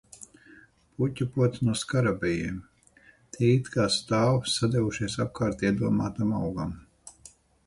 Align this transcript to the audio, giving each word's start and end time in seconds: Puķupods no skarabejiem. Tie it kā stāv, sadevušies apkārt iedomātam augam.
Puķupods 1.01 1.61
no 1.67 1.75
skarabejiem. 1.81 2.57
Tie 3.37 3.51
it 3.59 3.69
kā 3.77 3.85
stāv, 3.97 4.41
sadevušies 4.55 5.19
apkārt 5.27 5.67
iedomātam 5.71 6.35
augam. 6.41 6.75